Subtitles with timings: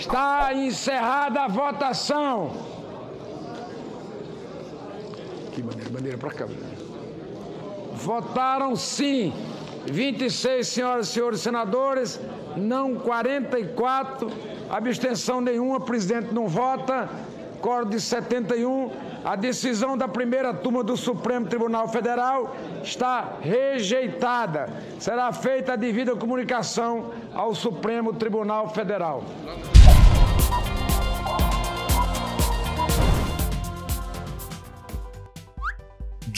[0.00, 2.52] Está encerrada a votação.
[5.52, 6.46] Que bandeira, bandeira para cá.
[7.92, 9.30] Votaram sim
[9.84, 12.18] 26 senhoras e senhores senadores,
[12.56, 14.30] não 44,
[14.70, 17.06] abstenção nenhuma, presidente não vota,
[17.60, 18.90] código de 71.
[19.24, 24.68] A decisão da primeira turma do Supremo Tribunal Federal está rejeitada.
[24.98, 29.24] Será feita a devida comunicação ao Supremo Tribunal Federal.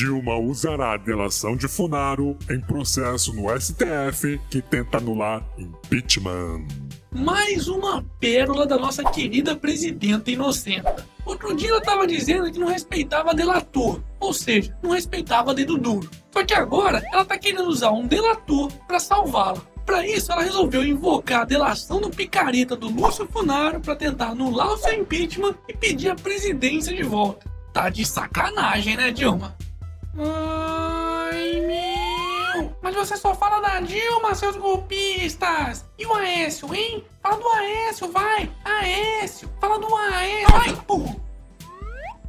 [0.02, 6.66] Dilma usará a delação de Funaro em processo no STF que tenta anular impeachment.
[7.14, 11.06] Mais uma pérola da nossa querida presidenta inocenta.
[11.32, 16.10] Outro dia ela estava dizendo que não respeitava delator, ou seja, não respeitava dedo duro.
[16.30, 19.62] Só que agora ela está querendo usar um delator para salvá-la.
[19.86, 24.74] Para isso, ela resolveu invocar a delação do picareta do Lúcio Funaro para tentar anular
[24.74, 27.50] o seu impeachment e pedir a presidência de volta.
[27.72, 29.56] Tá de sacanagem, né, Dilma?
[30.12, 31.02] Meu!
[32.83, 35.84] Mas você só fala da Dilma, seus golpistas!
[35.97, 37.05] E o Aécio, hein?
[37.22, 38.50] Fala do Aécio, vai!
[38.64, 39.48] Aécio!
[39.61, 40.50] Fala do Aécio!
[40.50, 41.22] Vai, burro!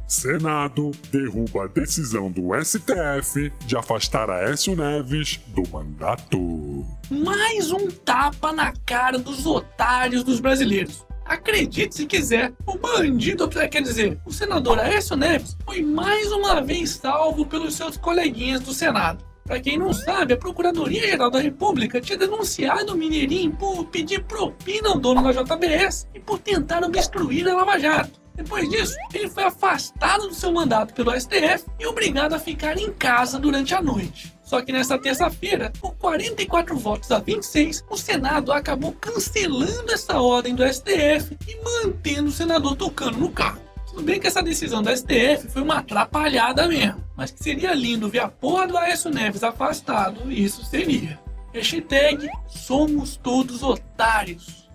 [0.06, 6.86] Senado derruba a decisão do STF de afastar Aécio Neves do mandato.
[7.10, 11.04] Mais um tapa na cara dos otários dos brasileiros.
[11.24, 16.90] Acredite se quiser, o bandido, quer dizer, o senador Aécio Neves foi mais uma vez
[16.90, 19.24] salvo pelos seus coleguinhas do Senado.
[19.44, 24.88] Para quem não sabe, a Procuradoria-Geral da República tinha denunciado o Mineirinho por pedir propina
[24.88, 28.24] ao dono da JBS e por tentar obstruir a Lava Jato.
[28.34, 32.90] Depois disso, ele foi afastado do seu mandato pelo STF e obrigado a ficar em
[32.92, 34.34] casa durante a noite.
[34.42, 40.54] Só que nessa terça-feira, por 44 votos a 26, o Senado acabou cancelando essa ordem
[40.54, 43.63] do STF e mantendo o senador tocando no carro.
[43.94, 48.08] Tudo bem que essa decisão do STF foi uma atrapalhada mesmo, mas que seria lindo
[48.08, 51.20] ver a porra do Aécio Neves afastado, isso seria.
[51.52, 54.68] Hashtag somos todos otários.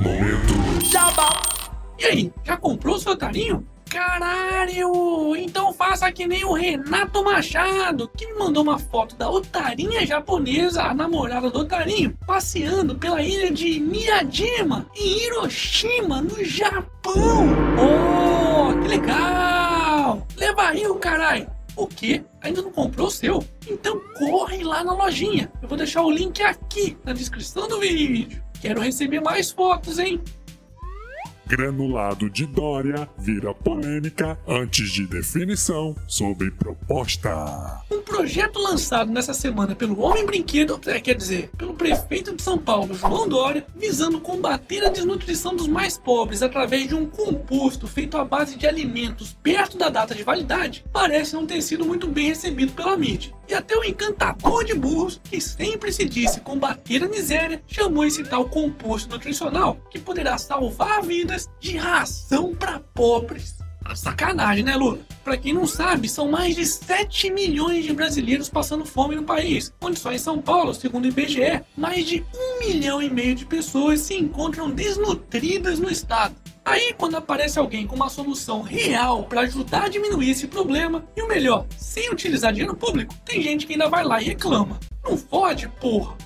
[0.00, 0.84] Momento.
[0.90, 1.42] Jabá!
[1.96, 3.64] E aí, já comprou seu otarinho?
[3.88, 5.36] Caralho!
[5.36, 5.63] Então
[5.94, 10.92] faça que nem o Renato Machado, que me mandou uma foto da otarinha japonesa, a
[10.92, 17.46] namorada do otarinho, passeando pela ilha de Miyajima, em Hiroshima, no Japão.
[17.78, 20.26] Oh, que legal!
[20.36, 21.48] Leva aí o caralho!
[21.76, 22.24] O quê?
[22.40, 23.44] Ainda não comprou o seu?
[23.68, 25.48] Então corre lá na lojinha.
[25.62, 28.42] Eu vou deixar o link aqui na descrição do vídeo.
[28.60, 30.20] Quero receber mais fotos, hein?
[31.46, 37.82] Granulado de Dória vira polêmica antes de definição sobre proposta.
[37.90, 42.56] Um projeto lançado nessa semana pelo Homem Brinquedo, é, quer dizer, pelo prefeito de São
[42.56, 48.16] Paulo, João Dória, visando combater a desnutrição dos mais pobres através de um composto feito
[48.16, 52.28] à base de alimentos perto da data de validade, parece não ter sido muito bem
[52.28, 53.32] recebido pela mídia.
[53.46, 58.24] E até o encantador de burros, que sempre se disse combater a miséria, chamou esse
[58.24, 61.02] tal composto nutricional que poderá salvar
[61.60, 63.56] de ração para pobres.
[63.94, 64.98] Sacanagem, né, Lula?
[65.22, 69.72] Pra quem não sabe, são mais de 7 milhões de brasileiros passando fome no país,
[69.80, 72.24] onde só em São Paulo, segundo o IBGE, mais de
[72.62, 76.34] 1 milhão e meio de pessoas se encontram desnutridas no estado.
[76.64, 81.20] Aí, quando aparece alguém com uma solução real para ajudar a diminuir esse problema, e
[81.20, 84.80] o melhor, sem utilizar dinheiro público, tem gente que ainda vai lá e reclama.
[85.04, 86.16] Não fode, porra.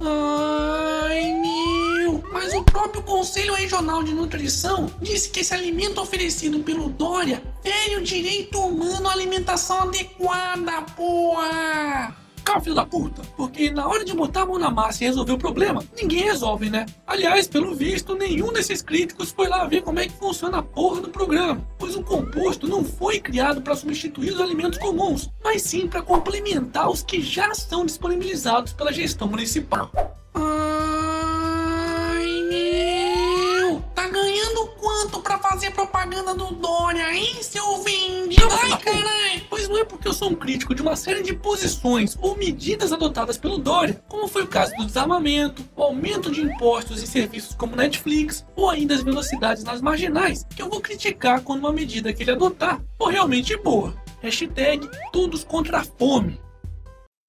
[0.00, 2.22] Ai, meu!
[2.32, 7.96] Mas o próprio Conselho Regional de Nutrição disse que esse alimento oferecido pelo Dória fere
[7.96, 12.25] o direito humano à alimentação adequada, porra!
[12.46, 15.32] Calma, filho da puta, porque na hora de botar a mão na massa e resolver
[15.32, 16.86] o problema, ninguém resolve, né?
[17.04, 21.00] Aliás, pelo visto, nenhum desses críticos foi lá ver como é que funciona a porra
[21.00, 25.88] do programa, pois o composto não foi criado para substituir os alimentos comuns, mas sim
[25.88, 29.90] para complementar os que já são disponibilizados pela gestão municipal.
[30.32, 33.82] Ai, meu!
[33.92, 38.46] Tá ganhando quanto pra fazer propaganda do Dória, hein, seu vendido?
[38.52, 39.45] Ai, caralho!
[39.66, 42.92] Pois não é porque eu sou um crítico de uma série de posições ou medidas
[42.92, 47.56] adotadas pelo Dória, como foi o caso do desarmamento, o aumento de impostos em serviços
[47.56, 52.12] como Netflix, ou ainda as velocidades nas marginais, que eu vou criticar quando uma medida
[52.12, 53.92] que ele adotar for realmente boa.
[54.22, 56.40] Hashtag todos contra a fome.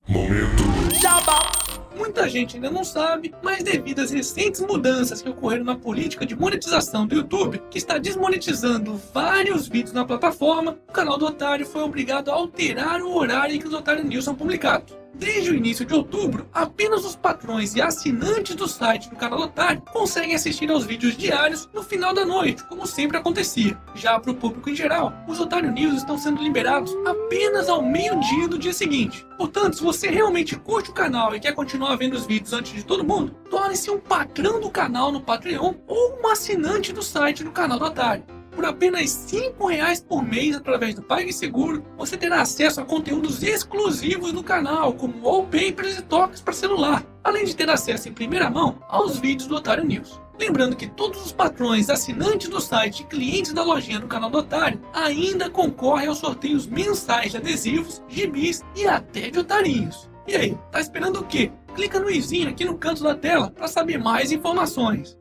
[0.08, 0.64] Momento.
[1.02, 1.67] Jabá!
[1.98, 6.36] Muita gente ainda não sabe, mas devido às recentes mudanças que ocorreram na política de
[6.36, 11.82] monetização do YouTube, que está desmonetizando vários vídeos na plataforma, o canal do Otário foi
[11.82, 14.96] obrigado a alterar o horário em que os Otário News são publicados.
[15.18, 19.82] Desde o início de outubro, apenas os patrões e assinantes do site do canal Otário
[19.92, 23.76] conseguem assistir aos vídeos diários no final da noite, como sempre acontecia.
[23.96, 28.48] Já para o público em geral, os Otário News estão sendo liberados apenas ao meio-dia
[28.48, 29.26] do dia seguinte.
[29.38, 32.86] Portanto, se você realmente curte o canal e quer continuar vendo os vídeos antes de
[32.86, 37.52] todo mundo, torne-se um patrão do canal no Patreon ou um assinante do site do
[37.52, 38.37] canal do Otário.
[38.58, 44.34] Por apenas R$ reais por mês através do PagSeguro, você terá acesso a conteúdos exclusivos
[44.34, 48.82] do canal, como wallpapers e toques para celular, além de ter acesso em primeira mão
[48.90, 50.20] aos vídeos do Otário News.
[50.40, 54.40] Lembrando que todos os patrões, assinantes do site e clientes da lojinha do canal do
[54.40, 60.10] Otário ainda concorrem aos sorteios mensais de adesivos, gibis e até de otarinhos.
[60.28, 61.52] E aí, tá esperando o quê?
[61.76, 65.16] Clica no izinho aqui no canto da tela para saber mais informações.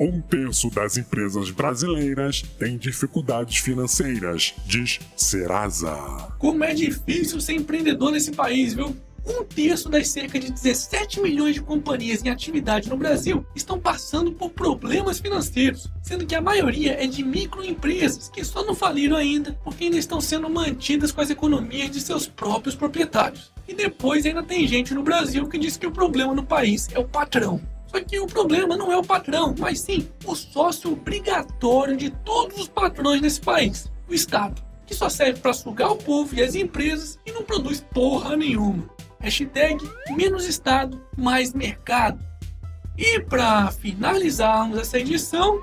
[0.00, 5.92] Um terço das empresas brasileiras tem dificuldades financeiras, diz Serasa.
[6.38, 8.96] Como é difícil ser empreendedor nesse país, viu?
[9.26, 14.30] Um terço das cerca de 17 milhões de companhias em atividade no Brasil estão passando
[14.30, 19.58] por problemas financeiros, sendo que a maioria é de microempresas que só não faliram ainda
[19.64, 23.52] porque ainda estão sendo mantidas com as economias de seus próprios proprietários.
[23.66, 26.98] E depois ainda tem gente no Brasil que diz que o problema no país é
[27.00, 27.60] o patrão.
[27.88, 32.58] Só que o problema não é o patrão, mas sim o sócio obrigatório de todos
[32.58, 36.54] os patrões nesse país, o Estado, que só serve para sugar o povo e as
[36.54, 38.88] empresas e não produz porra nenhuma.
[39.20, 39.78] Hashtag
[40.10, 42.18] menos Estado, mais mercado.
[42.96, 45.60] E para finalizarmos essa edição,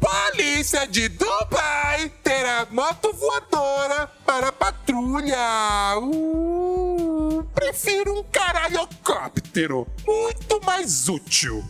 [0.00, 5.98] Polícia de Dubai terá moto voadora para patrulha.
[5.98, 6.99] Uh,
[7.54, 9.86] prefiro um caralhocóptero.
[10.06, 11.64] Muito mais útil.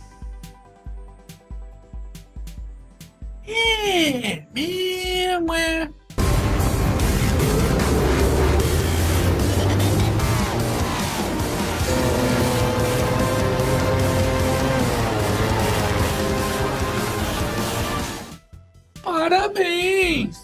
[3.47, 5.89] é mesmo, é.
[19.03, 20.40] Parabéns!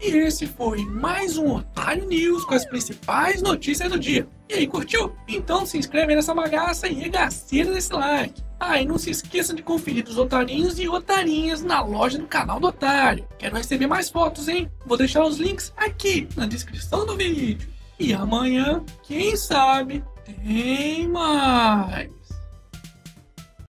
[0.00, 4.28] E esse foi mais um Otário News com as principais notícias do dia.
[4.48, 5.12] E aí, curtiu?
[5.26, 8.40] Então se inscreve nessa bagaça e regaceira desse like.
[8.60, 12.60] Ah, e não se esqueça de conferir os otarinhos e otarinhas na loja do canal
[12.60, 13.26] do Otário.
[13.38, 14.70] Quero receber mais fotos, hein?
[14.86, 17.68] Vou deixar os links aqui na descrição do vídeo.
[17.98, 22.17] E amanhã, quem sabe, tem mais.